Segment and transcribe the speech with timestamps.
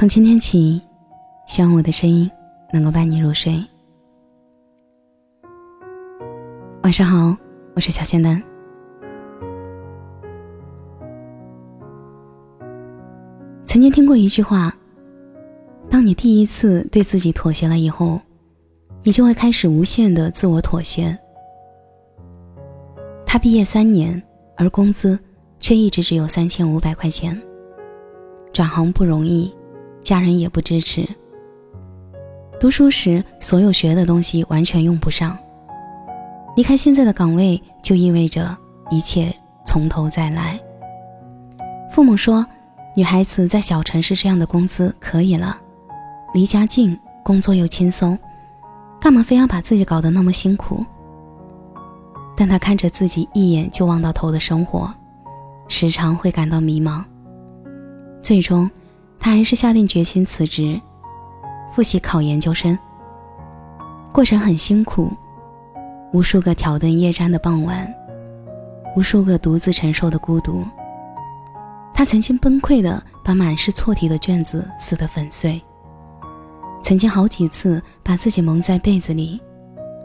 [0.00, 0.80] 从今天起，
[1.46, 2.30] 希望我的声音
[2.72, 3.62] 能够伴你入睡。
[6.82, 7.36] 晚上好，
[7.74, 8.42] 我是小仙丹。
[13.66, 14.74] 曾经听过一句话：
[15.90, 18.18] 当你第一次对自己妥协了以后，
[19.02, 21.14] 你就会开始无限的自我妥协。
[23.26, 24.22] 他毕业三年，
[24.56, 25.18] 而工资
[25.58, 27.38] 却一直只有三千五百块钱。
[28.50, 29.54] 转行不容易。
[30.10, 31.08] 家人也不支持。
[32.58, 35.38] 读书时，所有学的东西完全用不上。
[36.56, 38.58] 离开现在的岗位，就意味着
[38.90, 39.32] 一切
[39.64, 40.58] 从头再来。
[41.92, 42.44] 父母说，
[42.96, 45.56] 女孩子在小城市这样的工资可以了，
[46.34, 48.18] 离家近，工作又轻松，
[49.00, 50.84] 干嘛非要把自己搞得那么辛苦？
[52.36, 54.92] 但她看着自己一眼就望到头的生活，
[55.68, 57.04] 时常会感到迷茫。
[58.20, 58.68] 最终。
[59.20, 60.80] 他还是下定决心辞职，
[61.72, 62.76] 复习考研究生。
[64.10, 65.12] 过程很辛苦，
[66.12, 67.86] 无数个挑灯夜战的傍晚，
[68.96, 70.64] 无数个独自承受的孤独。
[71.92, 75.60] 他曾经崩溃的把满是错题的卷子撕得粉碎，
[76.82, 79.38] 曾经好几次把自己蒙在被子里，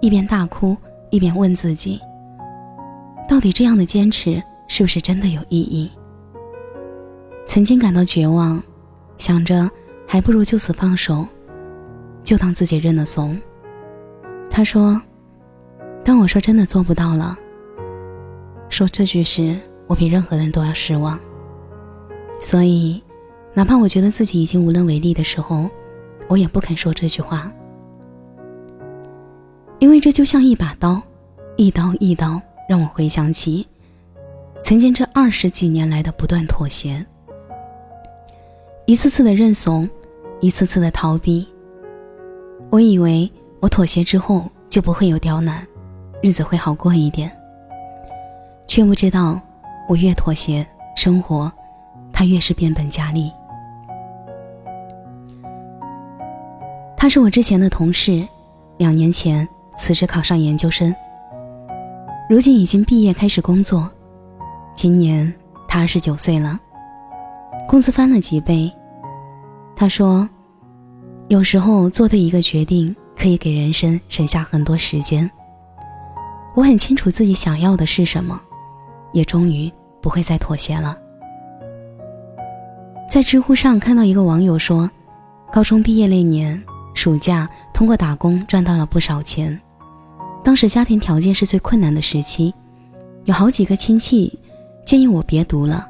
[0.00, 0.76] 一边大哭
[1.10, 2.00] 一边问自己：
[3.28, 5.90] 到底这样的坚持是不是真的有意义？
[7.44, 8.62] 曾经感到绝望。
[9.20, 9.70] 想着，
[10.06, 11.26] 还不如就此放手，
[12.24, 13.38] 就当自己认了怂。
[14.50, 15.00] 他说
[16.02, 17.38] ：“当我说真的做不到了，
[18.70, 21.20] 说这句时，我比任何人都要失望。
[22.40, 23.00] 所以，
[23.52, 25.68] 哪怕我觉得自己已经无能为力的时候，
[26.26, 27.52] 我也不肯说这句话，
[29.80, 31.00] 因为这就像一把刀，
[31.56, 33.68] 一刀一刀，让我回想起
[34.64, 37.04] 曾经这二十几年来的不断妥协。”
[38.90, 39.88] 一次次的认怂，
[40.40, 41.46] 一次次的逃避。
[42.70, 43.30] 我以为
[43.60, 45.64] 我妥协之后就不会有刁难，
[46.20, 47.30] 日子会好过一点。
[48.66, 49.40] 却不知道，
[49.88, 51.52] 我越妥协，生活
[52.12, 53.30] 它越是变本加厉。
[56.96, 58.26] 他是我之前的同事，
[58.76, 59.48] 两年前
[59.78, 60.92] 辞职考上研究生，
[62.28, 63.88] 如今已经毕业开始工作。
[64.74, 65.32] 今年
[65.68, 66.58] 他二十九岁了，
[67.68, 68.68] 工资翻了几倍。
[69.80, 70.28] 他说
[71.28, 75.28] ：“有时候做的一个决定，可以给人生省下很多时间。
[76.54, 78.38] 我很清楚自己想要的是什么，
[79.14, 80.94] 也终于不会再妥协了。”
[83.08, 84.90] 在知乎上看到一个网友说
[85.50, 86.62] ：“高中毕业那年，
[86.92, 89.58] 暑假通过打工赚到了不少钱。
[90.44, 92.52] 当时家庭条件是最困难的时期，
[93.24, 94.38] 有好几个亲戚
[94.84, 95.88] 建议我别读了。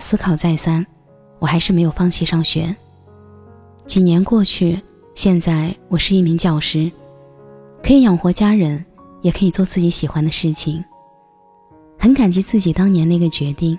[0.00, 0.84] 思考再三，
[1.38, 2.74] 我还是没有放弃上学。”
[3.92, 4.80] 几年过去，
[5.14, 6.90] 现在我是一名教师，
[7.82, 8.82] 可以养活家人，
[9.20, 10.82] 也可以做自己喜欢的事情。
[11.98, 13.78] 很感激自己当年那个决定。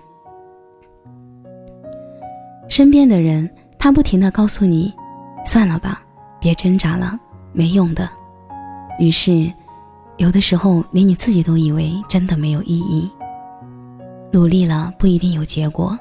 [2.69, 4.93] 身边的人，他不停的告诉你
[5.47, 6.03] ：“算了吧，
[6.39, 7.19] 别挣扎了，
[7.51, 8.07] 没用的。”
[9.01, 9.51] 于是，
[10.17, 13.09] 有的时候连你自己都以为真的没有意义。
[14.31, 15.97] 努力了不一定有结果，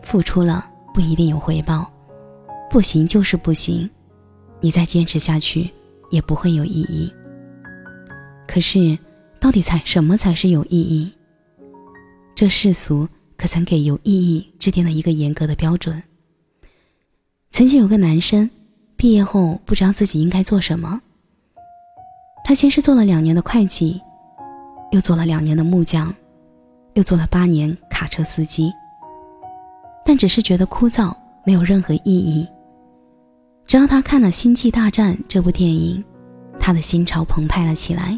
[0.00, 1.86] 付出了不一定有回报。
[2.74, 3.88] 不行就是不行，
[4.60, 5.70] 你再坚持下去
[6.10, 7.08] 也不会有意义。
[8.48, 8.98] 可是，
[9.38, 11.08] 到底才什么才是有意义？
[12.34, 16.02] 这世俗可曾给有意义制定了一个严格的标准？
[17.50, 18.50] 曾经有个男生，
[18.96, 21.00] 毕业后不知道自己应该做什么。
[22.44, 24.02] 他先是做了两年的会计，
[24.90, 26.12] 又做了两年的木匠，
[26.94, 28.72] 又做了八年卡车司机，
[30.04, 32.44] 但只是觉得枯燥，没有任何意义。
[33.66, 36.04] 只要他看了《星际大战》这部电影，
[36.60, 38.16] 他的心潮澎湃了起来，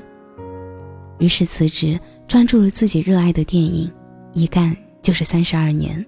[1.19, 3.91] 于是辞职，专注于自己热爱的电影，
[4.33, 6.05] 一干就是三十二年。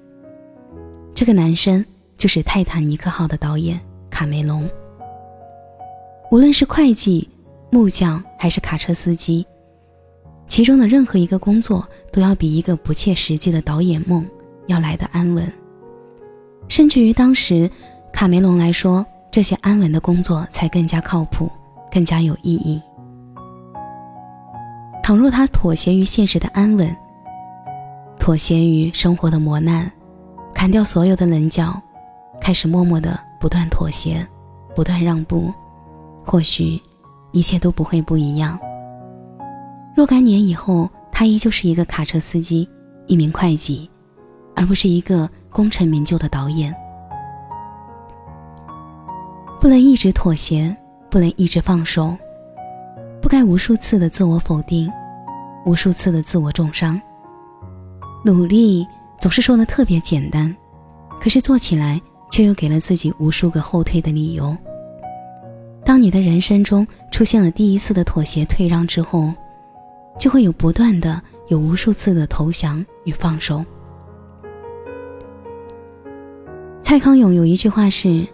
[1.15, 1.85] 这个男生
[2.17, 3.81] 就是《泰坦尼克号》的导演
[4.11, 4.69] 卡梅隆。
[6.31, 7.27] 无论是会计、
[7.71, 9.47] 木匠还是卡车司机，
[10.47, 14.29] 其中的任何一个工作都要比一个不切实际的导演梦
[14.67, 15.51] 要来的安稳，
[16.69, 17.71] 甚至于当时
[18.13, 19.07] 卡梅隆来说。
[19.31, 21.51] 这些安稳的工作才更加靠谱，
[21.91, 22.83] 更加有意义。
[25.03, 26.95] 倘若他妥协于现实的安稳，
[28.19, 29.91] 妥协于生活的磨难，
[30.55, 31.81] 砍掉所有的棱角，
[32.41, 34.27] 开始默默的不断妥协，
[34.75, 35.53] 不断让步，
[36.25, 36.81] 或许
[37.33, 38.59] 一切都不会不一样。
[39.95, 42.69] 若干年以后，他依旧是一个卡车司机，
[43.07, 43.91] 一名会计，
[44.55, 46.75] 而不是一个功成名就的导演。
[49.69, 50.75] 不能一直妥协，
[51.11, 52.17] 不能一直放手，
[53.21, 54.91] 不该无数次的自我否定，
[55.67, 56.99] 无数次的自我重伤。
[58.25, 58.89] 努力
[59.21, 60.57] 总是说的特别简单，
[61.21, 62.01] 可是做起来
[62.31, 64.57] 却又给了自己无数个后退的理由。
[65.85, 69.35] 当你的人生中出现了第一次的妥协退让之后，
[70.19, 73.63] 就会有不断的有无数次的投降与放手。
[76.83, 78.27] 蔡康永有一句话是：“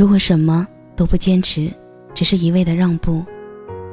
[0.00, 0.66] 如果什么
[0.96, 1.70] 都不坚持，
[2.14, 3.22] 只是一味的让步，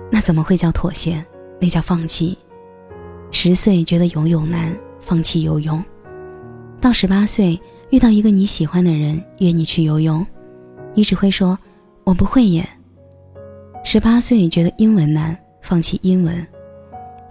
[0.10, 1.22] 那怎么会叫妥协？
[1.60, 2.38] 那叫放弃。”
[3.30, 5.84] 十岁觉得游泳难，放弃游泳；
[6.80, 7.60] 到十八岁
[7.90, 10.26] 遇到一个你喜欢的人约你去游泳，
[10.94, 11.60] 你只会说
[12.08, 12.66] ：“我不会耶。”
[13.84, 16.38] 十八岁觉得英文难，放弃英文；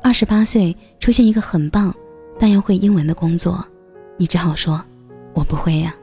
[0.02, 1.94] 二十八岁出现一个很棒
[2.38, 3.67] 但要会英文的工作，
[4.19, 4.84] 你只好说
[5.32, 5.94] ：“我不会呀。”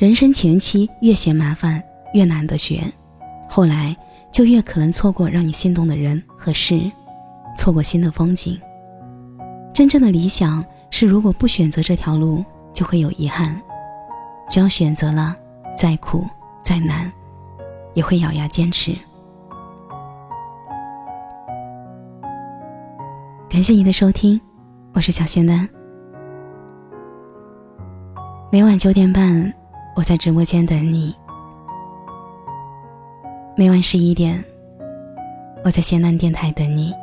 [0.00, 1.82] 人生前期越嫌麻烦，
[2.14, 2.82] 越难得学，
[3.46, 3.94] 后来
[4.32, 6.90] 就越可能错过让你心动的人和事，
[7.54, 8.58] 错过新的风景。
[9.74, 12.42] 真正的理想是，如果不选择这条路，
[12.72, 13.54] 就会有遗憾；
[14.48, 15.36] 只要选择了，
[15.76, 16.24] 再苦
[16.62, 17.12] 再难，
[17.92, 18.96] 也会咬牙坚持。
[23.50, 24.40] 感谢你的收听，
[24.94, 25.68] 我是小仙丹，
[28.50, 29.59] 每晚九点半。
[29.96, 31.14] 我在直播间等你，
[33.56, 34.42] 每晚十一点，
[35.64, 36.94] 我在咸南电台等你。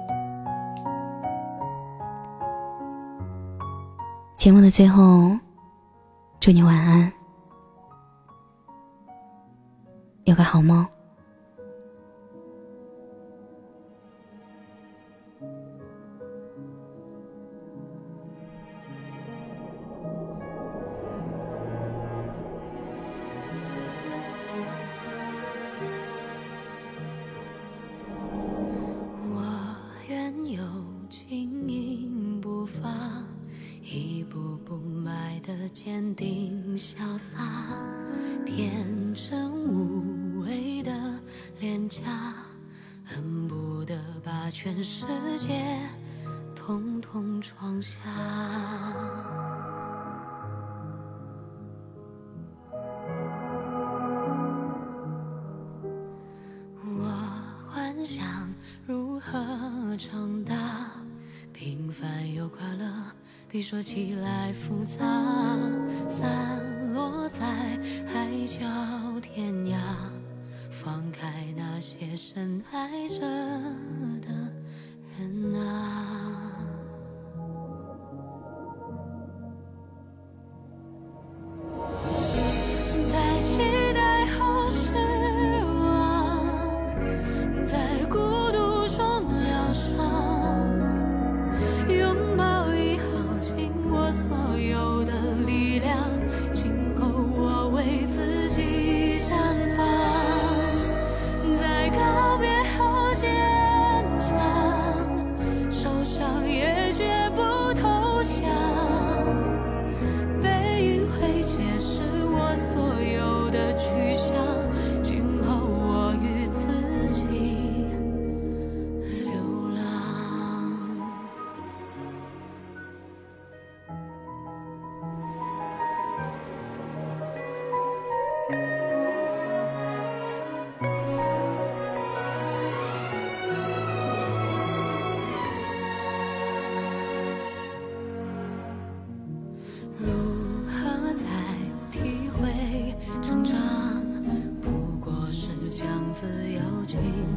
[4.35, 5.37] 节目的最后，
[6.39, 7.11] 祝你晚安，
[10.23, 10.87] 有个好梦。
[35.47, 37.39] 的坚定潇洒，
[38.45, 40.91] 天真无畏的
[41.57, 42.03] 脸颊，
[43.05, 45.05] 恨不得把全世
[45.38, 45.79] 界
[46.53, 47.97] 统统装下。
[63.57, 63.63] 你。
[63.63, 65.00] 说起来复杂，
[66.07, 67.42] 散落在
[68.06, 68.59] 海角
[69.19, 69.80] 天涯，
[70.69, 73.19] 放开那些深爱着
[74.21, 74.30] 的
[75.18, 76.26] 人啊，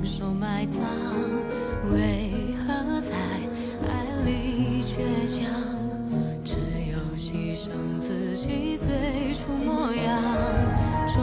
[0.06, 0.80] 手埋葬
[1.92, 2.30] 为
[2.66, 3.14] 何在
[3.88, 5.46] 爱里倔强？
[6.44, 6.56] 只
[6.90, 10.22] 有牺牲自己最初模样
[11.06, 11.22] 终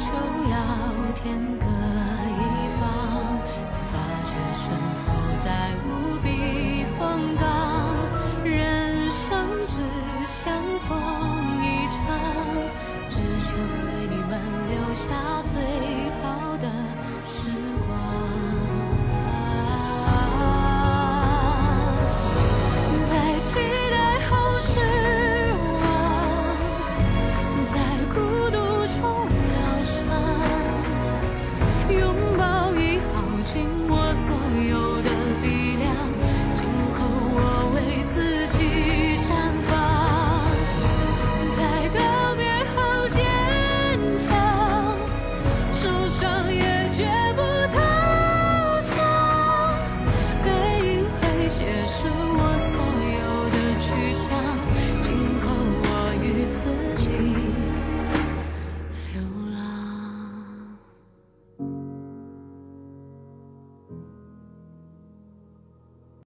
[0.00, 0.06] 究
[0.50, 0.56] 要